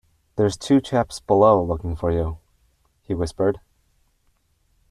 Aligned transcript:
“There’s 0.35 0.57
two 0.57 0.81
chaps 0.81 1.19
below 1.19 1.61
looking 1.63 1.95
for 1.95 2.09
you,” 2.09 2.39
he 3.03 3.13
whispered. 3.13 3.59